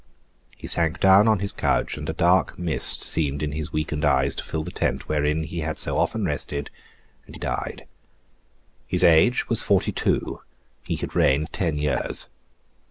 [0.57, 4.33] He sunk down on his couch, and a dark mist seemed in his weakened eyes
[4.33, 6.71] to fill the tent wherein he had so often rested,
[7.27, 7.85] and he died.
[8.87, 10.41] His age was forty two;
[10.81, 12.29] he had reigned ten years.